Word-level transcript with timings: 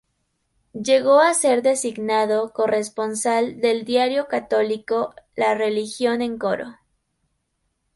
Llegó 0.73 1.19
a 1.19 1.35
ser 1.35 1.61
designado 1.61 2.53
corresponsal 2.53 3.59
del 3.61 3.85
diario 3.85 4.25
católico 4.27 5.13
La 5.35 5.53
Religión 5.53 6.23
en 6.23 6.39
Coro. 6.39 6.75